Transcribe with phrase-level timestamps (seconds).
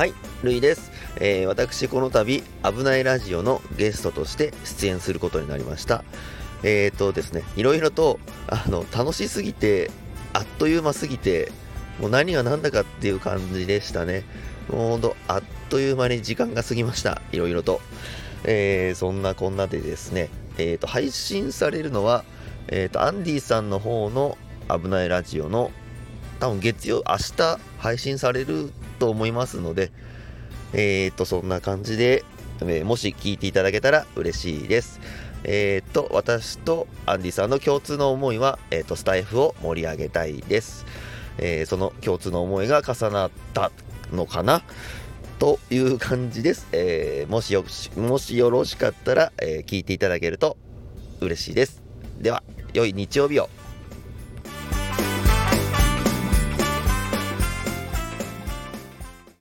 [0.00, 0.90] はい、るいです。
[1.16, 6.04] えー私、この度、危ないラジオのゲストとして出演することになりました。
[6.62, 9.90] えーとですね、いろいろと、あの、楽しすぎて、
[10.32, 11.52] あっという間すぎて、
[12.00, 14.24] もう何が何だかっていう感じでしたね。
[14.70, 17.20] もうほんと、あっという間に時間が過ぎました。
[17.32, 17.82] いろいろと。
[18.44, 22.24] えーそんなこんなでですね、えーと、配信されるのは、
[22.68, 25.70] えーと、アンディさんの方の危ないラジオの
[26.38, 29.90] 多分月曜、明日配信されると思いますので、
[30.72, 32.22] えー、と、そんな感じで、
[32.60, 35.00] えーもし聞いていただけたら嬉しいです。
[35.42, 40.86] えー、と、私とアンディさんの共通の思いは、えー、と、スタイフを盛り上げたいです。
[41.38, 43.72] えその共通の思いが重なった
[44.12, 44.62] のかな？
[45.38, 46.68] という感じです。
[46.72, 50.58] えもしよし、もしよろしかったら、え聞いていただけると
[51.20, 51.82] 嬉しいです。
[52.18, 52.42] では、
[52.74, 53.48] 良い日曜日を。